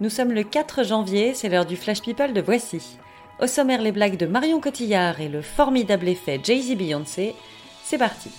Nous 0.00 0.10
sommes 0.10 0.32
le 0.32 0.42
4 0.42 0.84
janvier, 0.84 1.34
c'est 1.34 1.48
l'heure 1.48 1.64
du 1.66 1.76
Flash 1.76 2.02
People 2.02 2.32
de 2.32 2.40
Voici. 2.42 2.98
Au 3.40 3.46
sommaire, 3.46 3.80
les 3.82 3.92
blagues 3.92 4.16
de 4.16 4.26
Marion 4.26 4.60
Cotillard 4.60 5.20
et 5.20 5.28
le 5.28 5.42
formidable 5.42 6.08
effet 6.08 6.40
Jay-Z 6.42 6.74
Beyoncé. 6.76 7.34
C'est 7.82 7.98
parti. 7.98 8.30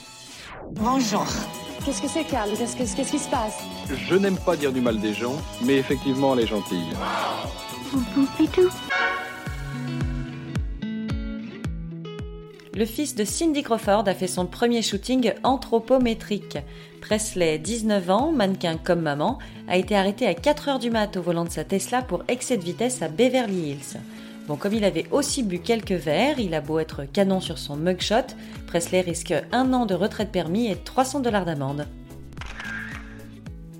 Bonjour. 0.71 1.25
Qu'est-ce 1.85 2.01
que 2.01 2.07
c'est, 2.07 2.25
Carl 2.25 2.49
Qu'est-ce 2.57 2.75
que- 2.75 2.95
qu'est-ce 2.95 3.11
qui 3.11 3.19
se 3.19 3.29
passe? 3.29 3.57
Je 3.89 4.15
n'aime 4.15 4.37
pas 4.37 4.55
dire 4.55 4.71
du 4.71 4.81
mal 4.81 4.99
des 4.99 5.13
gens, 5.13 5.35
mais 5.63 5.75
effectivement, 5.77 6.33
elle 6.33 6.41
est 6.43 6.47
gentille. 6.47 6.89
Le 12.77 12.85
fils 12.85 13.15
de 13.15 13.25
Cindy 13.25 13.63
Crawford 13.63 14.03
a 14.05 14.13
fait 14.13 14.27
son 14.27 14.45
premier 14.45 14.83
shooting 14.83 15.33
anthropométrique. 15.41 16.59
Presley, 17.01 17.57
19 17.57 18.11
ans, 18.11 18.31
mannequin 18.31 18.77
comme 18.77 19.01
maman, 19.01 19.39
a 19.67 19.77
été 19.77 19.95
arrêté 19.95 20.27
à 20.27 20.35
4 20.35 20.69
heures 20.69 20.77
du 20.77 20.91
mat 20.91 21.17
au 21.17 21.23
volant 21.23 21.43
de 21.43 21.49
sa 21.49 21.63
Tesla 21.63 22.03
pour 22.03 22.23
excès 22.27 22.55
de 22.55 22.63
vitesse 22.63 23.01
à 23.01 23.07
Beverly 23.07 23.71
Hills. 23.71 23.99
Bon, 24.47 24.57
comme 24.57 24.75
il 24.75 24.85
avait 24.85 25.07
aussi 25.09 25.41
bu 25.41 25.57
quelques 25.57 25.89
verres, 25.93 26.37
il 26.37 26.53
a 26.53 26.61
beau 26.61 26.77
être 26.77 27.05
canon 27.05 27.39
sur 27.39 27.57
son 27.57 27.77
mugshot, 27.77 28.35
Presley 28.67 29.01
risque 29.01 29.33
un 29.51 29.73
an 29.73 29.87
de 29.87 29.95
retraite 29.95 30.31
permis 30.31 30.67
et 30.67 30.75
300 30.75 31.21
dollars 31.21 31.45
d'amende. 31.45 31.87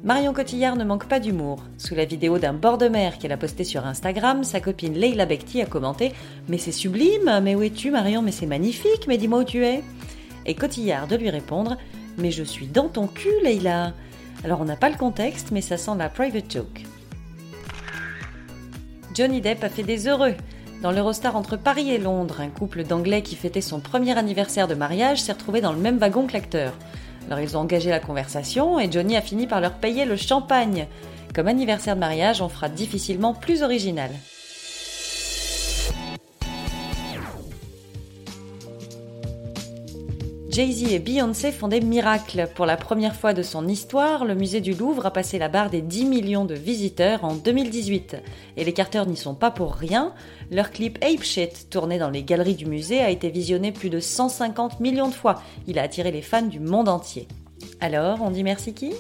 Marion 0.08 0.32
Cotillard 0.32 0.78
ne 0.78 0.86
manque 0.86 1.10
pas 1.10 1.20
d'humour. 1.20 1.62
Sous 1.78 1.94
la 1.94 2.06
vidéo 2.06 2.40
d'un 2.40 2.54
bord 2.54 2.78
de 2.78 2.88
mer 2.88 3.18
qu'elle 3.18 3.34
a 3.34 3.38
posté 3.38 3.66
sur 3.66 3.86
Instagram, 3.86 4.46
sa 4.46 4.62
copine 4.62 4.94
Leila 4.94 5.26
Bekti 5.26 5.62
a 5.62 5.66
commenté 5.66 6.14
Mais 6.48 6.58
c'est 6.58 6.72
sublime, 6.72 7.42
mais 7.44 7.56
où 7.56 7.62
es-tu 7.62 7.92
Marion? 7.92 8.22
Mais 8.22 8.32
c'est 8.32 8.46
magnifique, 8.46 9.06
mais 9.10 9.18
dis-moi 9.18 9.40
où 9.40 9.44
tu 9.44 9.66
es 9.66 9.84
Et 10.46 10.56
Cotillard 10.56 11.08
de 11.08 11.18
lui 11.18 11.30
répondre 11.30 11.76
Mais 12.18 12.32
je 12.32 12.44
suis 12.44 12.68
dans 12.68 12.88
ton 12.88 13.08
cul, 13.08 13.34
Leila 13.44 13.92
Alors 14.46 14.62
on 14.62 14.64
n'a 14.64 14.78
pas 14.78 14.90
le 14.90 14.96
contexte, 14.96 15.52
mais 15.52 15.60
ça 15.60 15.76
sent 15.76 15.92
la 15.98 16.08
private 16.08 16.50
joke. 16.50 16.84
Johnny 19.14 19.42
Depp 19.42 19.62
a 19.66 19.70
fait 19.70 19.84
des 19.84 20.08
heureux. 20.08 20.36
Dans 20.82 20.92
l'Eurostar 20.92 21.36
entre 21.36 21.58
Paris 21.58 21.92
et 21.92 21.98
Londres, 21.98 22.40
un 22.40 22.48
couple 22.48 22.86
d'Anglais 22.86 23.24
qui 23.24 23.36
fêtait 23.36 23.60
son 23.60 23.82
premier 23.82 24.18
anniversaire 24.18 24.70
de 24.70 24.76
mariage 24.76 25.22
s'est 25.22 25.34
retrouvé 25.34 25.60
dans 25.60 25.74
le 25.74 25.80
même 25.80 25.98
wagon 25.98 26.28
que 26.28 26.34
l'acteur. 26.34 26.72
Alors 27.28 27.42
ils 27.42 27.58
ont 27.58 27.62
engagé 27.62 27.90
la 27.90 28.00
conversation 28.00 28.80
et 28.80 28.92
Johnny 28.92 29.18
a 29.18 29.22
fini 29.22 29.48
par 29.48 29.62
leur 29.62 29.74
payer 29.74 30.06
le 30.06 30.16
champagne. 30.16 30.88
Comme 31.36 31.48
anniversaire 31.48 31.96
de 31.96 32.00
mariage, 32.00 32.42
on 32.42 32.50
fera 32.50 32.70
difficilement 32.70 33.34
plus 33.34 33.64
original. 33.64 34.10
Jay-Z 40.58 40.92
et 40.92 40.98
Beyoncé 40.98 41.52
font 41.52 41.68
des 41.68 41.82
miracles. 41.82 42.50
Pour 42.56 42.66
la 42.66 42.78
première 42.78 43.16
fois 43.16 43.36
de 43.36 43.44
son 43.44 43.68
histoire, 43.68 44.26
le 44.26 44.34
musée 44.34 44.60
du 44.60 44.74
Louvre 44.74 45.06
a 45.06 45.14
passé 45.14 45.38
la 45.38 45.50
barre 45.50 45.70
des 45.70 45.84
10 45.84 46.06
millions 46.06 46.46
de 46.46 46.56
visiteurs 46.56 47.24
en 47.24 47.36
2018. 47.36 48.18
Et 48.56 48.64
les 48.64 48.74
Carters 48.74 49.06
n'y 49.06 49.18
sont 49.18 49.36
pas 49.36 49.52
pour 49.52 49.76
rien. 49.76 50.16
Leur 50.50 50.72
clip 50.72 50.98
Ape 51.04 51.22
Shit, 51.22 51.70
tourné 51.70 52.00
dans 52.00 52.10
les 52.10 52.24
galeries 52.24 52.56
du 52.56 52.66
musée, 52.66 53.02
a 53.02 53.12
été 53.12 53.30
visionné 53.30 53.72
plus 53.72 53.92
de 53.92 54.00
150 54.00 54.80
millions 54.80 55.10
de 55.10 55.14
fois. 55.14 55.44
Il 55.68 55.78
a 55.78 55.84
attiré 55.84 56.10
les 56.10 56.24
fans 56.24 56.42
du 56.42 56.60
monde 56.60 56.90
entier. 56.90 57.28
Alors, 57.80 58.24
on 58.24 58.32
dit 58.32 58.44
merci 58.44 58.74
qui? 58.74 58.94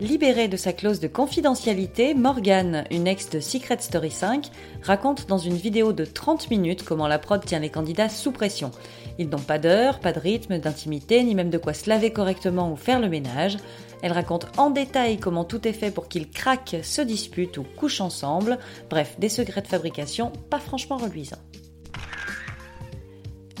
Libérée 0.00 0.48
de 0.48 0.56
sa 0.56 0.72
clause 0.72 1.00
de 1.00 1.06
confidentialité, 1.06 2.14
Morgan, 2.14 2.84
une 2.90 3.06
ex 3.06 3.28
de 3.30 3.40
Secret 3.40 3.78
Story 3.80 4.10
5, 4.10 4.50
raconte 4.82 5.28
dans 5.28 5.38
une 5.38 5.54
vidéo 5.54 5.92
de 5.92 6.04
30 6.04 6.50
minutes 6.50 6.82
comment 6.82 7.06
la 7.06 7.18
prod 7.18 7.44
tient 7.44 7.60
les 7.60 7.68
candidats 7.68 8.08
sous 8.08 8.32
pression. 8.32 8.70
Ils 9.18 9.28
n'ont 9.28 9.38
pas 9.38 9.58
d'heure, 9.58 10.00
pas 10.00 10.12
de 10.12 10.18
rythme, 10.18 10.58
d'intimité, 10.58 11.22
ni 11.22 11.34
même 11.34 11.50
de 11.50 11.58
quoi 11.58 11.74
se 11.74 11.88
laver 11.88 12.10
correctement 12.10 12.72
ou 12.72 12.76
faire 12.76 13.00
le 13.00 13.08
ménage. 13.08 13.58
Elle 14.02 14.12
raconte 14.12 14.46
en 14.58 14.70
détail 14.70 15.18
comment 15.18 15.44
tout 15.44 15.68
est 15.68 15.72
fait 15.72 15.92
pour 15.92 16.08
qu'ils 16.08 16.30
craquent, 16.30 16.78
se 16.82 17.02
disputent 17.02 17.58
ou 17.58 17.64
couchent 17.76 18.00
ensemble. 18.00 18.58
Bref, 18.90 19.16
des 19.18 19.28
secrets 19.28 19.62
de 19.62 19.68
fabrication 19.68 20.32
pas 20.50 20.58
franchement 20.58 20.96
reluisants. 20.96 21.38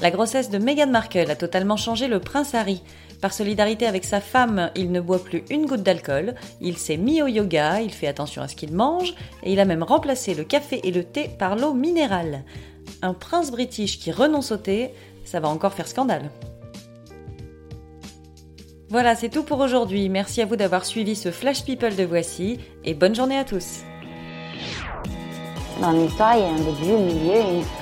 La 0.02 0.10
grossesse 0.10 0.50
de 0.50 0.58
Meghan 0.58 0.88
Markle 0.88 1.30
a 1.30 1.36
totalement 1.36 1.76
changé 1.76 2.08
le 2.08 2.18
prince 2.18 2.56
Harry. 2.56 2.82
Par 3.20 3.32
solidarité 3.32 3.86
avec 3.86 4.04
sa 4.04 4.20
femme, 4.20 4.72
il 4.74 4.90
ne 4.90 5.00
boit 5.00 5.22
plus 5.22 5.44
une 5.48 5.64
goutte 5.64 5.84
d'alcool, 5.84 6.34
il 6.60 6.76
s'est 6.76 6.96
mis 6.96 7.22
au 7.22 7.28
yoga, 7.28 7.80
il 7.80 7.92
fait 7.92 8.08
attention 8.08 8.42
à 8.42 8.48
ce 8.48 8.56
qu'il 8.56 8.72
mange, 8.72 9.14
et 9.44 9.52
il 9.52 9.60
a 9.60 9.64
même 9.64 9.84
remplacé 9.84 10.34
le 10.34 10.42
café 10.42 10.80
et 10.82 10.90
le 10.90 11.04
thé 11.04 11.30
par 11.38 11.54
l'eau 11.54 11.72
minérale. 11.72 12.42
Un 13.00 13.14
prince 13.14 13.52
british 13.52 14.00
qui 14.00 14.10
renonce 14.10 14.50
au 14.50 14.56
thé, 14.56 14.90
ça 15.24 15.38
va 15.38 15.46
encore 15.46 15.72
faire 15.72 15.86
scandale. 15.86 16.32
Voilà, 18.88 19.14
c'est 19.14 19.28
tout 19.28 19.44
pour 19.44 19.60
aujourd'hui. 19.60 20.08
Merci 20.08 20.42
à 20.42 20.46
vous 20.46 20.56
d'avoir 20.56 20.84
suivi 20.84 21.14
ce 21.14 21.30
Flash 21.30 21.64
People 21.64 21.94
de 21.94 22.02
Voici, 22.02 22.58
et 22.84 22.94
bonne 22.94 23.14
journée 23.14 23.38
à 23.38 23.44
tous. 23.44 23.82
Dans 25.80 25.92
l'histoire, 25.92 26.36
il 26.36 26.40
y 26.40 26.42
a 26.42 26.48
un 26.48 26.56
début, 26.56 26.92
un 26.92 26.98
milieu 26.98 27.36
et 27.36 27.58
une. 27.58 27.81